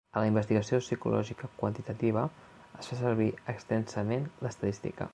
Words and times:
A 0.11 0.21
la 0.21 0.29
investigació 0.29 0.79
psicològica 0.85 1.49
quantitativa 1.61 2.25
es 2.81 2.91
fa 2.93 3.01
servir 3.05 3.31
extensament 3.55 4.31
l'estadística. 4.47 5.09